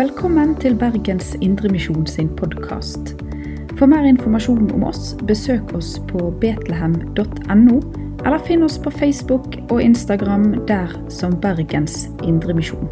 Velkommen 0.00 0.54
til 0.56 0.78
Bergens 0.80 1.34
Indremisjon 1.44 2.06
sin 2.08 2.28
podkast. 2.36 3.10
For 3.76 3.84
mer 3.90 4.06
informasjon 4.08 4.70
om 4.72 4.86
oss, 4.88 5.10
besøk 5.28 5.74
oss 5.76 5.90
på 6.08 6.30
betlehem.no, 6.40 7.76
eller 8.24 8.40
finn 8.46 8.64
oss 8.64 8.78
på 8.80 8.94
Facebook 8.96 9.58
og 9.68 9.82
Instagram 9.84 10.54
der 10.72 10.96
som 11.12 11.36
Bergens 11.44 12.08
Indremisjon. 12.24 12.88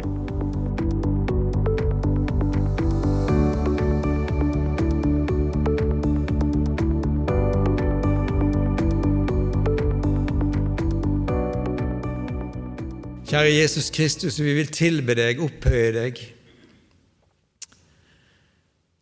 Kjære 13.25 13.61
Jesus 13.63 13.89
Kristus, 13.89 14.37
vi 14.37 14.59
vil 14.61 14.67
tilbe 14.67 15.17
deg, 15.17 15.41
opphøye 15.41 15.95
deg. 16.03 16.27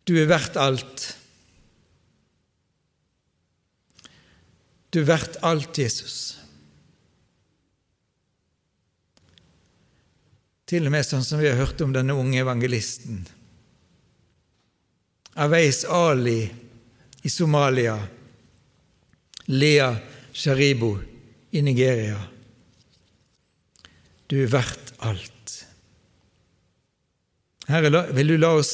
Du 0.08 0.14
er 0.16 0.28
verdt 0.30 0.56
alt. 0.56 1.02
Du 4.88 5.02
er 5.02 5.08
verdt 5.10 5.36
alt, 5.44 5.76
Jesus. 5.76 6.38
Til 10.68 10.88
og 10.88 10.94
med 10.94 11.04
sånn 11.04 11.26
som 11.26 11.42
vi 11.42 11.50
har 11.50 11.60
hørt 11.60 11.80
om 11.84 11.92
denne 11.92 12.16
unge 12.16 12.40
evangelisten. 12.40 13.20
Aweis 15.44 15.82
Ali 15.84 16.40
i 17.20 17.32
Somalia. 17.32 17.98
Lea 19.52 19.90
Sharibo 20.32 20.94
i 21.52 21.60
Nigeria. 21.64 22.16
Du 24.28 24.40
er 24.40 24.48
verdt 24.56 24.94
alt. 25.04 25.34
Herre, 27.68 28.06
vil 28.16 28.32
du 28.32 28.40
la 28.40 28.54
oss 28.56 28.72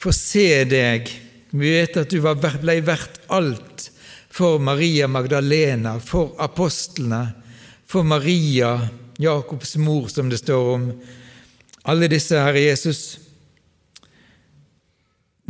få 0.00 0.12
se 0.16 0.64
deg. 0.64 1.10
Vi 1.50 1.72
vet 1.76 1.98
at 2.00 2.10
du 2.10 2.20
ble 2.22 2.76
verdt 2.86 3.20
alt 3.28 3.88
for 4.30 4.62
Maria 4.62 5.08
Magdalena, 5.10 5.98
for 6.00 6.36
apostlene, 6.40 7.24
for 7.86 8.06
Maria, 8.06 8.76
Jakobs 9.18 9.76
mor, 9.76 10.08
som 10.08 10.30
det 10.30 10.38
står 10.38 10.68
om. 10.74 10.86
Alle 11.90 12.08
disse, 12.08 12.38
Herre 12.38 12.62
Jesus. 12.62 13.18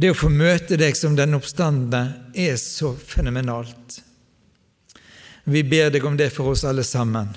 Det 0.01 0.11
å 0.11 0.17
få 0.17 0.31
møte 0.33 0.79
deg 0.81 0.97
som 0.97 1.15
den 1.19 1.37
oppstandende 1.37 2.33
er 2.33 2.57
så 2.57 2.95
fenomenalt. 2.97 4.01
Vi 5.45 5.63
ber 5.69 5.93
deg 5.93 6.05
om 6.09 6.17
det 6.17 6.31
for 6.33 6.55
oss 6.55 6.65
alle 6.65 6.87
sammen 6.87 7.29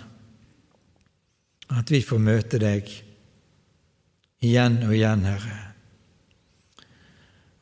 at 1.73 1.91
vi 1.91 2.03
får 2.05 2.21
møte 2.21 2.59
deg 2.61 2.89
igjen 4.43 4.81
og 4.85 4.95
igjen, 4.95 5.27
Herre. 5.27 5.72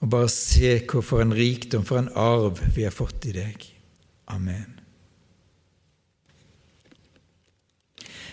Og 0.02 0.09
bare 0.09 0.30
se 0.33 0.80
hvor 0.89 1.05
for 1.05 1.21
en 1.21 1.33
rikdom, 1.33 1.85
for 1.85 2.02
en 2.02 2.11
arv 2.17 2.61
vi 2.75 2.85
har 2.88 2.94
fått 2.95 3.27
i 3.30 3.35
deg. 3.35 3.66
Amen. 4.33 4.80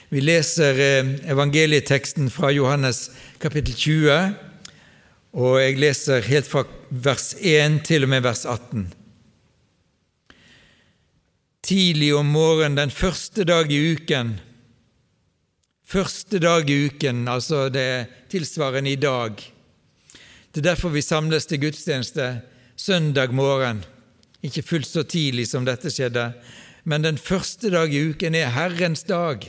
Vi 0.09 0.23
leser 0.25 0.79
eh, 0.81 1.11
evangelieteksten 1.29 2.31
fra 2.33 2.49
Johannes 2.55 3.11
kapittel 3.43 3.75
20, 3.77 4.31
og 5.37 5.59
jeg 5.61 5.77
leser 5.77 6.25
helt 6.25 6.49
fra 6.49 6.65
vers 6.89 7.35
1 7.37 7.83
til 7.85 8.07
og 8.07 8.15
med 8.15 8.25
vers 8.25 8.47
18. 8.49 8.87
Tidlig 11.69 12.15
om 12.17 12.33
morgenen 12.33 12.79
den 12.81 12.95
første 12.95 13.45
dag 13.45 13.69
i 13.69 13.83
uken 13.93 14.39
Første 15.89 16.37
dag 16.37 16.69
i 16.69 16.75
uken, 16.85 17.23
altså 17.33 17.71
det 17.73 18.09
tilsvarende 18.29 18.91
i 18.93 18.99
dag. 19.01 19.41
Det 20.53 20.63
er 20.63 20.71
derfor 20.71 20.95
vi 20.95 21.05
samles 21.05 21.47
til 21.47 21.61
gudstjeneste 21.61 22.27
søndag 22.77 23.35
morgen. 23.37 23.83
Ikke 24.41 24.65
fullt 24.65 24.89
så 24.89 25.03
tidlig 25.05 25.49
som 25.51 25.67
dette 25.67 25.91
skjedde, 25.93 26.31
men 26.89 27.05
den 27.05 27.19
første 27.21 27.69
dag 27.75 27.93
i 27.93 28.01
uken 28.13 28.37
er 28.39 28.55
Herrens 28.55 29.05
dag. 29.05 29.45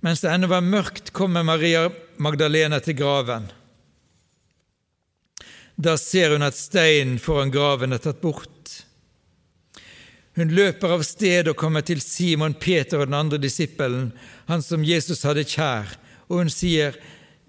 Mens 0.00 0.22
det 0.22 0.30
ennå 0.30 0.48
var 0.52 0.62
mørkt, 0.64 1.10
kommer 1.12 1.42
Maria 1.44 1.88
Magdalena 2.22 2.78
til 2.80 2.96
graven. 3.00 3.50
Da 5.80 5.96
ser 5.98 6.36
hun 6.36 6.46
at 6.46 6.56
steinen 6.56 7.18
foran 7.18 7.50
graven 7.52 7.96
er 7.96 8.02
tatt 8.04 8.20
bort. 8.22 8.46
Hun 10.38 10.52
løper 10.54 10.94
av 10.94 11.02
sted 11.04 11.50
og 11.50 11.58
kommer 11.58 11.82
til 11.84 12.00
Simon 12.04 12.54
Peter 12.54 13.00
og 13.00 13.10
den 13.10 13.18
andre 13.18 13.40
disippelen, 13.42 14.12
han 14.46 14.62
som 14.62 14.86
Jesus 14.86 15.24
hadde 15.26 15.48
kjær, 15.48 15.96
og 16.30 16.44
hun 16.44 16.52
sier, 16.52 16.94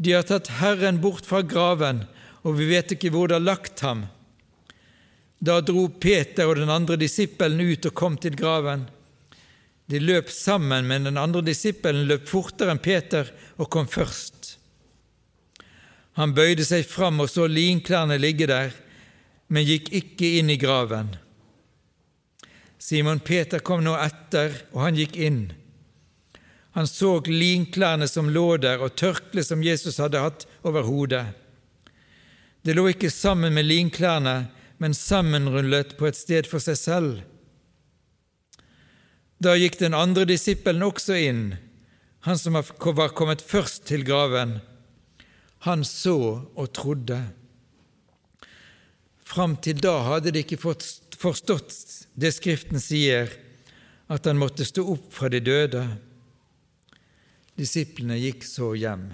De 0.01 0.16
har 0.16 0.25
tatt 0.25 0.47
Herren 0.57 0.97
bort 1.01 1.28
fra 1.29 1.44
graven, 1.45 2.06
og 2.41 2.56
vi 2.57 2.72
vet 2.72 2.95
ikke 2.95 3.12
hvor 3.13 3.29
de 3.29 3.38
har 3.38 3.44
lagt 3.44 3.84
ham. 3.85 4.07
Da 5.38 5.59
dro 5.62 5.84
Peter 6.01 6.50
og 6.50 6.57
den 6.57 6.72
andre 6.73 6.97
disippelen 6.97 7.62
ut 7.62 7.85
og 7.85 7.94
kom 7.97 8.17
til 8.17 8.34
graven. 8.38 8.88
De 9.85 10.01
løp 10.01 10.31
sammen, 10.34 10.88
men 10.89 11.06
den 11.06 11.22
andre 11.22 11.44
disippelen 11.45 12.07
løp 12.09 12.25
fortere 12.29 12.73
enn 12.73 12.81
Peter 12.81 13.29
og 13.62 13.69
kom 13.73 13.89
først. 13.89 14.56
Han 16.18 16.33
bøyde 16.38 16.66
seg 16.66 16.88
fram 16.89 17.22
og 17.22 17.29
så 17.29 17.45
linklærne 17.50 18.18
ligge 18.22 18.50
der, 18.50 18.73
men 19.53 19.68
gikk 19.68 19.94
ikke 20.01 20.35
inn 20.39 20.50
i 20.50 20.57
graven. 20.62 21.13
Simon 22.81 23.22
Peter 23.22 23.62
kom 23.62 23.83
nå 23.85 23.94
etter, 24.01 24.63
og 24.73 24.88
han 24.88 24.97
gikk 24.97 25.19
inn. 25.22 25.44
Han 26.72 26.88
så 26.88 27.20
linklærne 27.28 28.08
som 28.08 28.30
lå 28.32 28.56
der, 28.64 28.80
og 28.80 28.96
tørkleet 28.96 29.50
som 29.50 29.64
Jesus 29.64 30.00
hadde 30.00 30.22
hatt 30.24 30.46
over 30.64 30.88
hodet. 30.88 31.26
Det 32.64 32.76
lå 32.78 32.88
ikke 32.92 33.12
sammen 33.12 33.54
med 33.54 33.68
linklærne, 33.68 34.52
men 34.78 34.96
sammenrullet 34.98 35.98
på 35.98 36.08
et 36.08 36.18
sted 36.18 36.48
for 36.50 36.64
seg 36.64 36.80
selv. 36.80 37.12
Da 39.42 39.56
gikk 39.58 39.80
den 39.81 39.98
andre 39.98 40.28
disippelen 40.30 40.86
også 40.86 41.18
inn, 41.18 41.44
han 42.22 42.38
som 42.38 42.54
var 42.58 43.16
kommet 43.18 43.42
først 43.42 43.88
til 43.90 44.06
graven. 44.06 44.60
Han 45.66 45.84
så 45.86 46.18
og 46.54 46.68
trodde. 46.78 47.18
Fram 49.26 49.56
til 49.58 49.81
da 49.81 49.96
hadde 50.06 50.34
de 50.34 50.44
ikke 50.44 50.60
forstått 50.62 51.74
det 52.14 52.34
Skriften 52.36 52.81
sier, 52.81 53.30
at 54.12 54.28
han 54.28 54.38
måtte 54.38 54.68
stå 54.68 54.86
opp 54.94 55.10
fra 55.16 55.30
de 55.31 55.42
døde. 55.42 55.84
Disiplene 57.59 58.17
gikk 58.19 58.45
så 58.47 58.72
hjem. 58.78 59.12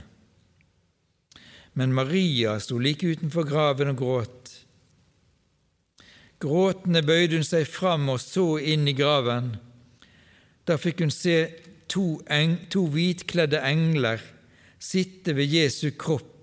Men 1.78 1.94
Maria 1.94 2.58
sto 2.62 2.80
like 2.82 3.06
utenfor 3.06 3.46
graven 3.48 3.94
og 3.94 4.00
gråt. 4.02 4.54
Gråtende 6.42 7.02
bøyde 7.06 7.40
hun 7.40 7.46
seg 7.46 7.66
fram 7.70 8.10
og 8.14 8.22
så 8.22 8.58
inn 8.62 8.88
i 8.90 8.96
graven. 8.98 9.56
Da 10.66 10.78
fikk 10.78 11.02
hun 11.06 11.14
se 11.14 11.38
to, 11.90 12.20
eng, 12.30 12.60
to 12.74 12.86
hvitkledde 12.94 13.62
engler 13.66 14.22
sitte 14.78 15.34
ved 15.38 15.50
Jesu 15.50 15.92
kropp 15.98 16.38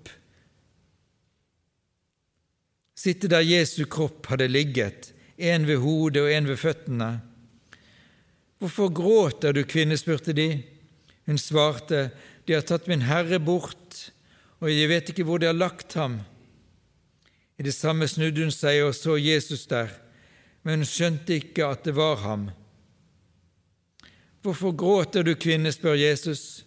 sitte 3.05 3.29
der 3.29 3.45
Jesu 3.45 3.85
kropp 3.85 4.31
hadde 4.31 4.47
ligget, 4.49 5.11
en 5.37 5.67
ved 5.67 5.81
hodet 5.83 6.23
og 6.23 6.31
en 6.31 6.47
ved 6.49 6.57
føttene. 6.57 7.09
Hvorfor 8.57 8.89
gråter 8.89 9.53
du, 9.53 9.61
kvinne? 9.67 9.97
spurte 9.99 10.33
de. 10.33 10.63
Hun 11.25 11.37
svarte, 11.41 12.09
De 12.45 12.53
har 12.53 12.61
tatt 12.61 12.85
min 12.87 13.01
Herre 13.07 13.39
bort, 13.41 14.11
og 14.61 14.69
jeg 14.69 14.89
vet 14.89 15.07
ikke 15.09 15.23
hvor 15.25 15.41
de 15.41 15.47
har 15.49 15.57
lagt 15.57 15.95
ham. 15.97 16.19
I 17.57 17.65
det 17.65 17.73
samme 17.73 18.05
snudde 18.05 18.43
hun 18.43 18.53
seg 18.53 18.83
og 18.85 18.93
så 18.93 19.15
Jesus 19.17 19.65
der, 19.65 19.89
men 20.61 20.83
hun 20.83 20.89
skjønte 20.89 21.39
ikke 21.39 21.65
at 21.65 21.87
det 21.87 21.95
var 21.97 22.21
ham. 22.21 22.49
Hvorfor 24.45 24.75
gråter 24.77 25.25
du, 25.25 25.33
kvinne? 25.33 25.71
spør 25.73 25.97
Jesus. 25.97 26.65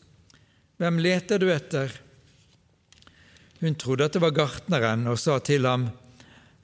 Hvem 0.82 0.98
leter 0.98 1.38
du 1.38 1.46
etter? 1.54 1.92
Hun 3.60 3.78
trodde 3.78 4.08
at 4.08 4.16
det 4.16 4.22
var 4.22 4.34
gartneren, 4.34 5.06
og 5.06 5.18
sa 5.18 5.38
til 5.38 5.66
ham, 5.66 5.88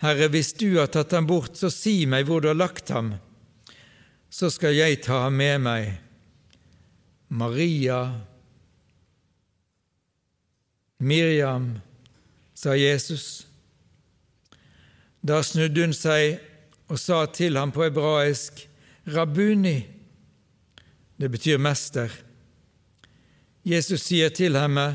Herre, 0.02 0.26
hvis 0.30 0.52
du 0.58 0.74
har 0.78 0.90
tatt 0.90 1.14
ham 1.14 1.26
bort, 1.26 1.54
så 1.58 1.70
si 1.70 2.02
meg 2.10 2.26
hvor 2.26 2.42
du 2.42 2.50
har 2.50 2.58
lagt 2.58 2.90
ham, 2.94 3.14
så 4.26 4.50
skal 4.50 4.74
jeg 4.74 5.04
ta 5.06 5.24
ham 5.26 5.38
med 5.38 5.62
meg. 5.62 5.92
Maria, 7.34 7.98
Miriam, 10.98 11.80
sa 12.54 12.76
Jesus. 12.78 13.46
Da 15.20 15.42
snudde 15.42 15.82
hun 15.82 15.96
seg 15.96 16.38
og 16.86 17.00
sa 17.00 17.24
til 17.26 17.58
ham 17.58 17.74
på 17.74 17.82
hebraisk, 17.86 18.68
Rabuni, 19.10 19.82
det 21.20 21.28
betyr 21.32 21.58
mester. 21.60 22.12
Jesus 23.64 24.06
sier 24.06 24.30
til 24.32 24.56
henne, 24.56 24.86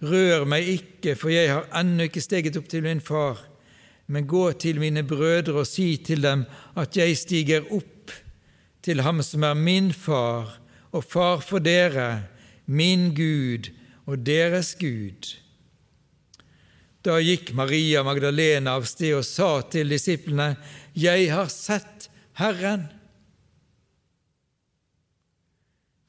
Rør 0.00 0.46
meg 0.48 0.64
ikke, 0.64 1.12
for 1.12 1.28
jeg 1.28 1.50
har 1.52 1.66
ennå 1.76 2.06
ikke 2.08 2.22
steget 2.24 2.56
opp 2.56 2.70
til 2.72 2.86
min 2.86 3.02
far 3.04 3.42
men 4.10 4.26
gå 4.26 4.50
til 4.58 4.80
mine 4.82 5.04
brødre 5.06 5.60
og 5.62 5.68
si 5.70 5.94
til 6.02 6.24
dem 6.24 6.42
at 6.78 6.96
jeg 6.98 7.18
stiger 7.18 7.66
opp 7.70 8.10
til 8.82 9.02
ham 9.06 9.22
som 9.22 9.44
er 9.46 9.54
min 9.54 9.92
far 9.94 10.56
og 10.90 11.04
far 11.06 11.44
for 11.44 11.62
dere, 11.62 12.26
min 12.66 13.10
Gud 13.14 13.70
og 14.06 14.22
deres 14.26 14.74
Gud. 14.78 15.34
Da 17.00 17.16
gikk 17.22 17.54
Maria 17.56 18.02
Magdalena 18.04 18.74
av 18.76 18.84
sted 18.88 19.14
og 19.16 19.24
sa 19.24 19.60
til 19.72 19.88
disiplene, 19.88 20.56
Jeg 20.94 21.30
har 21.30 21.48
sett 21.48 22.10
Herren. 22.36 22.88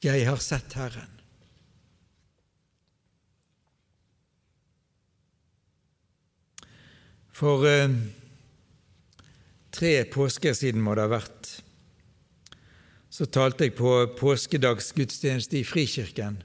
Jeg 0.02 0.26
har 0.26 0.40
sett 0.42 0.74
Herren. 0.74 1.08
For 7.32 7.64
eh, 7.66 7.94
tre 9.72 9.92
påsker 10.12 10.54
siden 10.54 10.82
må 10.84 10.94
det 10.94 11.06
ha 11.06 11.14
vært, 11.14 11.48
så 13.12 13.26
talte 13.28 13.66
jeg 13.66 13.76
på 13.76 13.92
påskedagsgudstjeneste 14.16 15.58
i 15.60 15.66
Frikirken. 15.68 16.38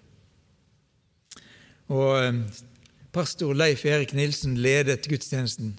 Og 1.87 2.17
eh, 2.19 2.39
pastor 3.15 3.55
Leif 3.55 3.85
Erik 3.87 4.11
Nilsen 4.17 4.57
ledet 4.59 5.07
gudstjenesten. 5.07 5.77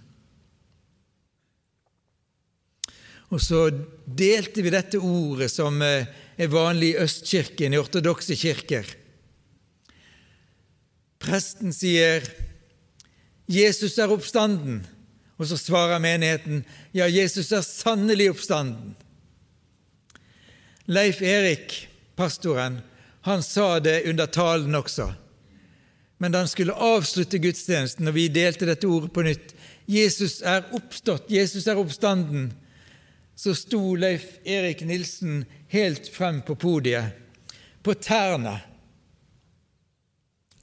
Og 3.29 3.43
så 3.45 3.67
delte 4.07 4.65
vi 4.65 4.73
dette 4.73 5.01
ordet 5.05 5.51
som 5.53 5.77
eh, 5.85 6.09
er 6.41 6.53
vanlig 6.53 6.95
i 6.95 7.03
Østkirken, 7.05 7.77
i 7.77 7.81
ortodokse 7.81 8.39
kirker. 8.39 8.89
Presten 11.21 11.75
sier 11.75 12.25
'Jesus 13.49 13.99
er 13.99 14.13
oppstanden', 14.13 14.87
og 15.37 15.47
så 15.47 15.57
svarer 15.57 16.01
menigheten 16.01 16.65
'Ja, 16.95 17.09
Jesus 17.09 17.53
er 17.53 17.61
sannelig 17.61 18.31
oppstanden'. 18.33 18.97
Leif 20.89 21.23
Erik, 21.23 21.89
pastoren, 22.17 22.81
han 23.21 23.43
sa 23.43 23.81
det 23.81 24.09
under 24.09 24.27
talen 24.27 24.75
også. 24.75 25.11
Men 26.19 26.33
da 26.33 26.41
han 26.43 26.49
skulle 26.49 26.73
avslutte 26.73 27.39
gudstjenesten, 27.39 28.09
og 28.09 28.17
vi 28.17 28.31
delte 28.33 28.67
dette 28.67 28.89
ordet 28.89 29.13
på 29.13 29.23
nytt 29.27 29.53
'Jesus 29.89 30.41
er 30.43 30.65
oppstått, 30.73 31.31
Jesus 31.31 31.67
er 31.67 31.77
oppstanden', 31.77 32.51
så 33.37 33.55
sto 33.55 33.95
Leif 33.95 34.39
Erik 34.45 34.81
Nilsen 34.81 35.45
helt 35.69 36.09
frem 36.09 36.41
på 36.43 36.55
podiet, 36.55 37.13
på 37.83 37.95
tærne, 37.95 38.57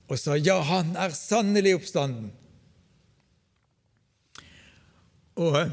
og 0.09 0.19
sa 0.19 0.35
'Ja, 0.35 0.61
han 0.61 0.95
er 0.95 1.09
sannelig 1.09 1.75
oppstanden'. 1.75 2.33
Og 5.35 5.71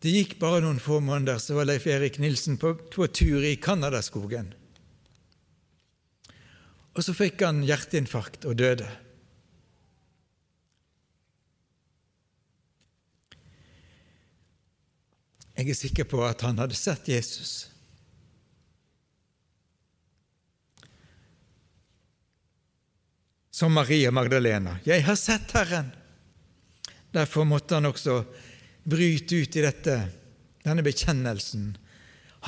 det 0.00 0.14
gikk 0.14 0.38
bare 0.40 0.62
noen 0.64 0.80
få 0.80 1.02
måneder, 1.04 1.36
så 1.42 1.58
var 1.58 1.68
Leif 1.68 1.84
Erik 1.86 2.16
Nilsen 2.22 2.56
på, 2.60 2.72
på 2.88 3.06
tur 3.12 3.44
i 3.44 3.56
Canadaskogen. 3.60 4.54
Og 6.96 7.04
så 7.04 7.12
fikk 7.14 7.44
han 7.44 7.60
hjerteinfarkt 7.68 8.46
og 8.48 8.56
døde. 8.58 8.88
Jeg 15.60 15.68
er 15.68 15.76
sikker 15.76 16.08
på 16.08 16.22
at 16.24 16.40
han 16.46 16.56
hadde 16.56 16.78
sett 16.78 17.08
Jesus. 17.12 17.68
Som 23.52 23.76
Maria 23.76 24.08
Magdalena. 24.10 24.78
'Jeg 24.84 25.04
har 25.04 25.16
sett 25.20 25.52
Herren'. 25.52 25.92
Derfor 27.12 27.44
måtte 27.44 27.74
han 27.74 27.86
også 27.86 28.24
bryte 28.84 29.42
ut 29.42 29.56
i 29.56 29.64
dette, 29.64 29.96
denne 30.64 30.84
bekjennelsen. 30.84 31.74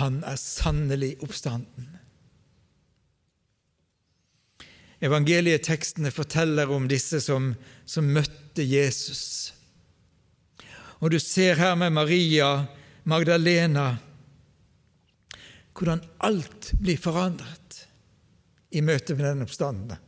Han 0.01 0.23
er 0.25 0.39
sannelig 0.41 1.17
oppstanden. 1.25 1.99
Evangelietekstene 5.03 6.13
forteller 6.15 6.71
om 6.71 6.87
disse 6.89 7.19
som, 7.21 7.53
som 7.85 8.07
møtte 8.15 8.63
Jesus. 8.63 9.53
Og 11.03 11.11
du 11.11 11.19
ser 11.19 11.59
her 11.59 11.75
med 11.75 11.91
Maria 11.97 12.53
Magdalena 13.11 13.97
hvordan 15.73 16.03
alt 16.23 16.71
blir 16.79 17.01
forandret 17.01 17.81
i 18.71 18.83
møte 18.85 19.17
med 19.17 19.27
den 19.27 19.45
oppstandende. 19.47 19.99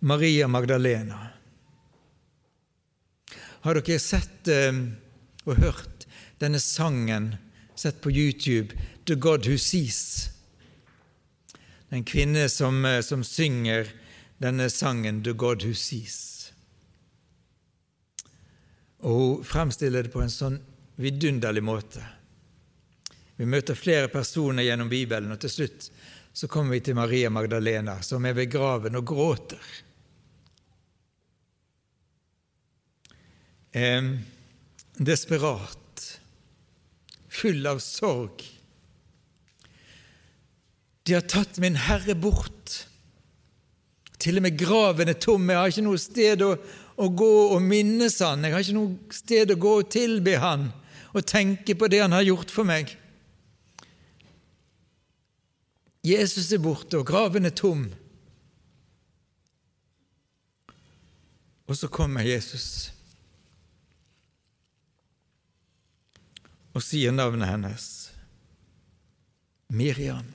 Maria 0.00 0.48
Magdalena. 0.48 1.28
Har 3.60 3.74
dere 3.74 3.98
sett 3.98 4.48
eh, 4.48 4.74
og 5.44 5.58
hørt 5.58 6.06
denne 6.38 6.60
sangen, 6.62 7.34
sett 7.74 8.00
på 8.00 8.10
YouTube, 8.10 8.74
'The 9.04 9.14
God 9.14 9.46
Who 9.46 9.58
Sees'? 9.58 10.30
Det 11.50 11.90
er 11.90 11.96
en 11.96 12.04
kvinne 12.04 12.48
som, 12.48 12.84
eh, 12.84 13.00
som 13.00 13.24
synger 13.24 13.90
denne 14.38 14.70
sangen 14.70 15.22
'The 15.22 15.32
God 15.32 15.62
Who 15.66 15.74
Sees'. 15.74 16.52
Og 19.02 19.18
hun 19.18 19.44
fremstiller 19.44 20.02
det 20.02 20.14
på 20.14 20.22
en 20.22 20.30
sånn 20.30 20.60
vidunderlig 20.96 21.62
måte. 21.62 22.04
Vi 23.36 23.46
møter 23.46 23.74
flere 23.74 24.08
personer 24.08 24.62
gjennom 24.62 24.88
Bibelen, 24.90 25.32
og 25.32 25.40
til 25.42 25.50
slutt 25.50 25.90
så 26.32 26.46
kommer 26.46 26.74
vi 26.74 26.80
til 26.80 26.94
Maria 26.94 27.30
Magdalena, 27.30 28.00
som 28.02 28.26
er 28.26 28.34
ved 28.34 28.50
graven 28.50 28.98
og 28.98 29.06
gråter. 29.06 29.62
Eh, 33.78 34.12
desperat, 34.98 36.04
full 37.28 37.66
av 37.70 37.80
sorg. 37.84 38.44
De 41.08 41.14
har 41.16 41.24
tatt 41.24 41.56
min 41.62 41.78
Herre 41.80 42.12
bort. 42.18 42.84
Til 44.18 44.40
og 44.40 44.44
med 44.44 44.58
graven 44.58 45.08
er 45.08 45.16
tom. 45.16 45.46
Jeg 45.48 45.56
har 45.56 45.72
ikke 45.72 45.86
noe 45.86 46.00
sted 46.02 46.42
å, 46.44 46.50
å 46.98 47.06
gå 47.08 47.34
og 47.54 47.62
minnes 47.64 48.18
Han. 48.20 48.44
Jeg 48.44 48.52
har 48.52 48.66
ikke 48.66 48.76
noe 48.76 49.16
sted 49.16 49.54
å 49.54 49.60
gå 49.62 49.74
og 49.80 49.92
tilbe 49.94 50.34
Han 50.42 50.68
og 51.14 51.24
tenke 51.24 51.72
på 51.78 51.88
det 51.88 52.02
Han 52.02 52.12
har 52.12 52.26
gjort 52.26 52.52
for 52.52 52.68
meg. 52.68 52.92
Jesus 56.04 56.52
er 56.52 56.60
borte, 56.62 57.00
og 57.00 57.08
graven 57.08 57.48
er 57.48 57.54
tom. 57.56 57.88
Og 61.68 61.76
så 61.76 61.88
kommer 61.92 62.24
Jesus. 62.24 62.97
Og 66.76 66.84
sier 66.84 67.14
navnet 67.14 67.48
hennes. 67.50 67.86
Miriam. 69.68 70.26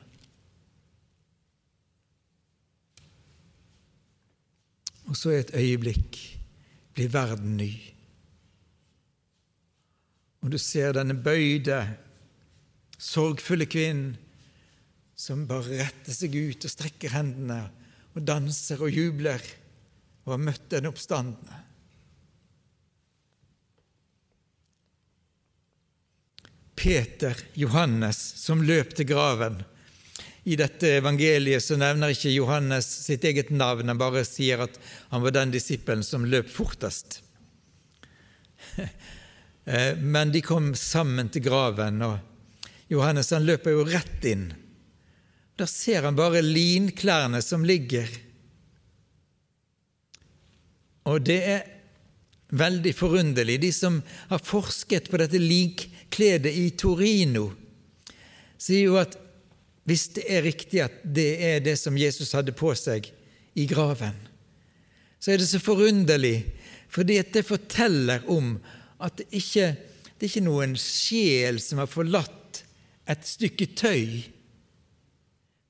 Og 5.09 5.17
så 5.19 5.33
i 5.33 5.39
et 5.41 5.53
øyeblikk 5.57 6.19
blir 6.93 7.11
verden 7.11 7.57
ny. 7.57 7.71
Og 10.43 10.51
du 10.51 10.59
ser 10.59 10.93
denne 10.95 11.15
bøyde, 11.15 11.79
sorgfulle 12.99 13.67
kvinnen 13.67 14.13
som 15.15 15.45
bare 15.47 15.83
retter 15.83 16.15
seg 16.15 16.33
ut 16.35 16.65
og 16.65 16.71
strekker 16.71 17.13
hendene 17.13 17.61
og 18.13 18.25
danser 18.27 18.81
og 18.83 18.91
jubler 18.91 19.43
og 20.25 20.35
har 20.35 20.41
møtt 20.41 20.65
den 20.71 20.89
oppstandende. 20.89 21.59
Peter 26.83 27.37
Johannes 27.53 28.17
som 28.19 28.59
løp 28.67 28.89
til 28.97 29.07
graven. 29.07 29.61
I 30.43 30.57
dette 30.59 30.97
evangeliet 30.97 31.63
så 31.63 31.77
nevner 31.79 32.11
ikke 32.11 32.33
Johannes 32.33 32.89
sitt 33.05 33.23
eget 33.23 33.53
navn, 33.55 33.87
han 33.87 34.01
bare 34.01 34.25
sier 34.27 34.65
at 34.65 34.75
han 35.13 35.23
var 35.23 35.31
den 35.31 35.53
disippelen 35.53 36.03
som 36.03 36.27
løp 36.27 36.51
fortest. 36.51 37.21
Eh, 39.63 39.95
men 39.95 40.27
de 40.33 40.41
kom 40.43 40.73
sammen 40.75 41.29
til 41.31 41.45
graven, 41.45 42.01
og 42.03 42.17
Johannes 42.91 43.29
han 43.31 43.45
løper 43.47 43.71
jo 43.71 43.85
rett 43.87 44.25
inn. 44.27 44.41
Da 45.55 45.63
ser 45.71 46.03
han 46.03 46.17
bare 46.17 46.41
linklærne 46.43 47.39
som 47.39 47.63
ligger. 47.63 48.11
Og 51.07 51.23
det 51.23 51.39
er 51.47 51.63
veldig 52.51 52.91
forunderlig. 52.97 53.61
De 53.63 53.71
som 53.71 54.01
har 54.27 54.43
forsket 54.43 55.07
på 55.07 55.23
dette 55.23 55.39
lik, 55.39 55.87
kledet 56.13 56.53
i 56.53 56.69
Torino, 56.77 57.49
sier 58.61 58.87
jo 58.87 58.99
at 59.01 59.17
hvis 59.83 60.07
det 60.15 60.27
er 60.31 60.45
riktig 60.45 60.83
at 60.85 61.01
det 61.03 61.31
er 61.43 61.63
det 61.63 61.75
som 61.79 61.97
Jesus 61.99 62.31
hadde 62.37 62.55
på 62.55 62.71
seg 62.79 63.09
i 63.59 63.65
graven, 63.69 64.15
så 65.19 65.33
er 65.33 65.41
det 65.41 65.49
så 65.49 65.59
forunderlig, 65.63 66.37
fordi 66.91 67.17
at 67.19 67.33
det 67.35 67.45
forteller 67.47 68.23
om 68.31 68.55
at 69.03 69.17
det 69.19 69.27
ikke 69.41 69.73
det 70.23 70.29
er 70.29 70.37
ikke 70.37 70.45
noen 70.45 70.73
sjel 70.79 71.57
som 71.59 71.81
har 71.81 71.89
forlatt 71.91 72.61
et 73.11 73.25
stykke 73.27 73.65
tøy, 73.75 74.21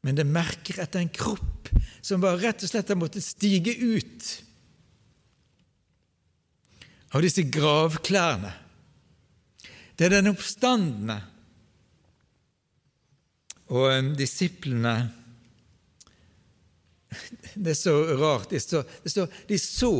men 0.05 0.19
det 0.19 0.27
merker 0.29 0.77
etter 0.83 1.01
en 1.01 1.09
kropp 1.09 1.71
som 2.03 2.21
bare 2.21 2.37
rett 2.43 2.61
og 2.61 2.69
slett 2.69 2.91
har 2.91 2.99
måttet 2.99 3.25
stige 3.25 3.73
ut 3.73 4.27
av 7.17 7.25
disse 7.25 7.45
gravklærne. 7.49 8.51
Det 9.97 10.07
er 10.07 10.17
den 10.17 10.31
oppstandende. 10.33 11.19
Og 13.73 14.13
disiplene 14.17 14.95
Det 17.53 17.73
er 17.73 17.77
så 17.77 17.93
rart. 18.17 18.49
Det 18.49 18.61
står, 18.61 18.85
det 19.03 19.11
står 19.13 19.39
de 19.49 19.57
så 19.61 19.93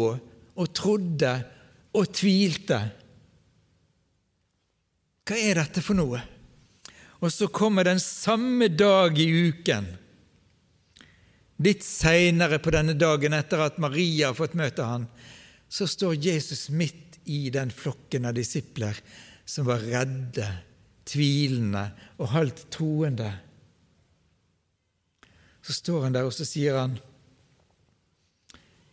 og 0.54 0.74
trodde 0.74 1.34
og 1.94 2.10
tvilte. 2.14 2.80
Hva 5.24 5.38
er 5.40 5.62
dette 5.62 5.84
for 5.86 5.98
noe? 5.98 6.22
Og 7.24 7.32
så 7.32 7.48
kommer 7.54 7.88
den 7.88 8.02
samme 8.04 8.68
dag 8.68 9.16
i 9.22 9.30
uken, 9.48 9.86
litt 11.64 11.86
seinere 11.86 12.58
på 12.60 12.74
denne 12.76 12.98
dagen 13.00 13.36
etter 13.38 13.62
at 13.64 13.78
Maria 13.80 14.32
har 14.32 14.36
fått 14.36 14.58
møte 14.60 14.84
han, 14.84 15.06
så 15.72 15.88
står 15.88 16.18
Jesus 16.20 16.68
midt 16.74 17.22
i 17.24 17.48
den 17.54 17.72
flokken 17.72 18.28
av 18.28 18.36
disipler 18.36 19.00
som 19.46 19.68
var 19.68 19.84
redde, 19.84 20.48
tvilende 21.06 21.88
og 22.18 22.32
halvt 22.34 22.66
troende. 22.72 23.32
Så 25.64 25.76
står 25.80 26.08
han 26.08 26.16
der, 26.16 26.28
og 26.28 26.36
så 26.36 26.48
sier 26.48 26.80
han, 26.80 26.98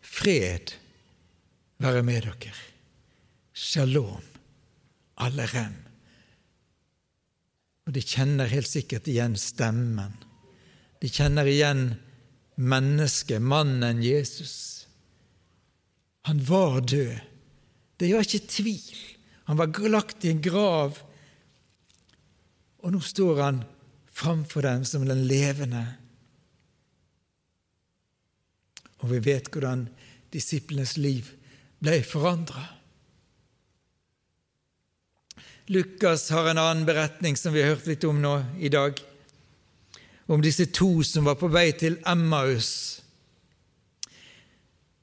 Fred 0.00 0.74
være 1.80 2.02
med 2.04 2.26
dere. 2.26 2.52
Shalom, 3.54 4.24
alle 5.22 5.46
rem. 5.52 5.78
Og 7.86 7.94
de 7.96 8.02
kjenner 8.04 8.50
helt 8.50 8.68
sikkert 8.68 9.08
igjen 9.10 9.36
stemmen. 9.40 10.12
De 11.00 11.08
kjenner 11.08 11.48
igjen 11.48 11.94
mennesket, 12.60 13.40
mannen 13.42 14.02
Jesus. 14.04 14.86
Han 16.28 16.42
var 16.46 16.82
død. 16.84 17.16
Det 18.00 18.12
var 18.14 18.26
ikke 18.26 18.46
tvil. 18.48 19.00
Han 19.50 19.56
var 19.56 19.88
lagt 19.88 20.24
i 20.24 20.30
en 20.30 20.42
grav, 20.42 20.98
og 22.78 22.92
nå 22.94 23.00
står 23.02 23.40
han 23.42 23.56
framfor 24.06 24.62
dem 24.62 24.84
som 24.86 25.02
den 25.08 25.24
levende. 25.26 25.80
Og 29.02 29.10
vi 29.10 29.18
vet 29.26 29.50
hvordan 29.50 29.88
disiplenes 30.30 30.94
liv 31.02 31.32
ble 31.82 31.98
forandra. 32.06 32.62
Lukas 35.74 36.30
har 36.30 36.52
en 36.52 36.62
annen 36.68 36.86
beretning 36.86 37.34
som 37.34 37.50
vi 37.50 37.66
har 37.66 37.74
hørt 37.74 37.90
litt 37.90 38.06
om 38.06 38.22
nå 38.22 38.36
i 38.62 38.70
dag, 38.70 39.02
om 40.30 40.46
disse 40.46 40.70
to 40.70 40.92
som 41.02 41.26
var 41.26 41.42
på 41.42 41.50
vei 41.50 41.72
til 41.74 41.98
Emmaus. 42.06 43.00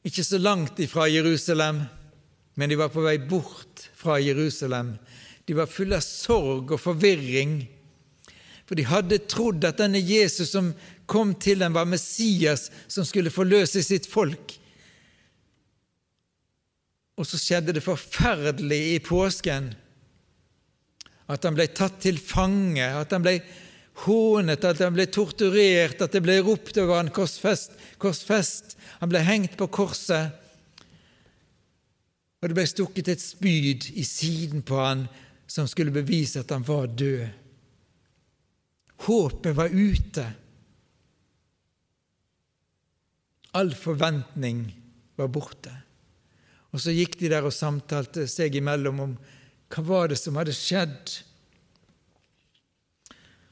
Ikke 0.08 0.24
så 0.24 0.40
langt 0.40 0.80
ifra 0.80 1.12
Jerusalem, 1.12 1.84
men 2.56 2.72
de 2.72 2.80
var 2.80 2.96
på 2.96 3.04
vei 3.04 3.20
bort 3.20 3.67
fra 4.08 4.20
Jerusalem. 4.24 4.96
De 5.46 5.56
var 5.58 5.68
fulle 5.72 6.00
av 6.00 6.06
sorg 6.06 6.72
og 6.76 6.80
forvirring, 6.80 7.60
for 8.68 8.80
de 8.80 8.88
hadde 8.88 9.22
trodd 9.32 9.64
at 9.68 9.80
denne 9.80 10.00
Jesus 10.04 10.52
som 10.52 10.74
kom 11.08 11.34
til 11.40 11.62
dem, 11.64 11.76
var 11.76 11.88
Messias 11.88 12.68
som 12.92 13.08
skulle 13.08 13.32
forløse 13.32 13.84
sitt 13.84 14.10
folk. 14.12 14.58
Og 17.18 17.26
så 17.26 17.40
skjedde 17.40 17.78
det 17.78 17.86
forferdelig 17.86 18.82
i 18.94 18.98
påsken 19.04 19.72
at 21.28 21.44
han 21.44 21.56
ble 21.58 21.66
tatt 21.76 21.98
til 22.04 22.20
fange, 22.24 22.84
at 22.84 23.12
han 23.12 23.24
ble 23.24 23.40
hånet, 24.06 24.64
at 24.64 24.84
han 24.84 24.96
ble 24.96 25.08
torturert, 25.12 26.00
at 26.04 26.14
det 26.14 26.22
ble 26.24 26.38
ropt 26.46 26.78
over 26.80 27.02
han 27.02 27.12
korsfest, 27.12 27.74
korsfest. 28.00 28.78
Han 29.02 29.12
ble 29.12 29.24
hengt 29.28 29.58
på 29.60 29.68
korset, 29.80 30.36
og 32.38 32.50
det 32.50 32.58
ble 32.58 32.66
stukket 32.70 33.10
et 33.10 33.24
spyd 33.24 33.90
i 33.98 34.04
siden 34.06 34.62
på 34.66 34.78
han 34.78 35.08
som 35.50 35.68
skulle 35.70 35.96
bevise 35.96 36.44
at 36.44 36.52
han 36.54 36.66
var 36.68 36.90
død. 36.92 37.26
Håpet 39.08 39.56
var 39.58 39.74
ute. 39.74 40.26
All 43.58 43.74
forventning 43.74 44.68
var 45.18 45.32
borte. 45.34 45.74
Og 46.76 46.82
så 46.84 46.94
gikk 46.94 47.16
de 47.18 47.32
der 47.32 47.48
og 47.48 47.56
samtalte 47.56 48.28
seg 48.30 48.58
imellom 48.60 49.00
om 49.02 49.16
hva 49.74 49.84
var 49.84 50.12
det 50.12 50.20
som 50.20 50.38
hadde 50.38 50.54
skjedd? 50.56 51.16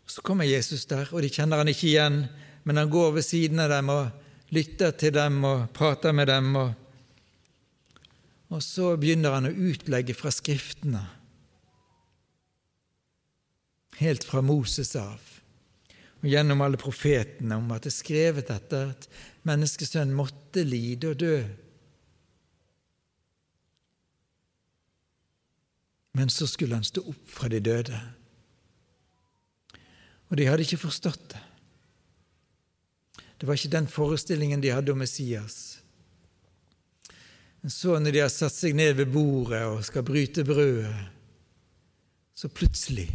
Så 0.05 0.21
kommer 0.21 0.45
Jesus 0.45 0.85
der, 0.85 1.09
og 1.11 1.23
de 1.25 1.31
kjenner 1.33 1.59
han 1.59 1.71
ikke 1.71 1.89
igjen, 1.89 2.19
men 2.63 2.77
han 2.77 2.91
går 2.91 3.17
ved 3.17 3.25
siden 3.25 3.59
av 3.63 3.71
dem 3.73 3.89
og 3.91 4.53
lytter 4.55 4.93
til 4.95 5.15
dem 5.15 5.41
og 5.47 5.65
prater 5.75 6.13
med 6.15 6.29
dem. 6.29 6.53
Og, 6.59 6.69
og 8.53 8.61
så 8.63 8.93
begynner 8.99 9.37
han 9.37 9.49
å 9.49 9.55
utlegge 9.69 10.15
fra 10.17 10.31
Skriftene, 10.33 11.03
helt 13.99 14.25
fra 14.27 14.41
Moses 14.43 14.93
av, 14.99 15.21
og 16.21 16.27
gjennom 16.29 16.61
alle 16.65 16.79
profetene, 16.79 17.57
om 17.57 17.71
at 17.75 17.85
det 17.85 17.93
er 17.93 17.99
skrevet 17.99 18.49
dette 18.49 18.81
at 18.91 19.07
menneskesønnen 19.47 20.17
måtte 20.17 20.65
lide 20.67 21.13
og 21.13 21.21
dø 21.21 21.37
Men 26.15 26.29
så 26.31 26.47
skulle 26.47 26.77
han 26.77 26.87
stå 26.87 27.03
opp 27.11 27.27
fra 27.27 27.49
de 27.51 27.59
døde. 27.59 27.97
Og 30.31 30.39
de 30.39 30.47
hadde 30.47 30.63
ikke 30.63 30.85
forstått 30.85 31.25
det. 31.33 31.41
Det 33.35 33.49
var 33.49 33.59
ikke 33.59 33.73
den 33.73 33.89
forestillingen 33.91 34.63
de 34.63 34.71
hadde 34.71 34.93
om 34.95 35.01
Messias. 35.03 35.74
Så, 37.67 37.99
når 37.99 38.13
de 38.13 38.21
har 38.21 38.29
satt 38.29 38.53
seg 38.53 38.75
ned 38.77 38.93
ved 38.99 39.09
bordet 39.09 39.63
og 39.65 39.81
skal 39.85 40.05
bryte 40.05 40.45
brødet, 40.45 40.93
så 42.35 42.49
plutselig 42.51 43.07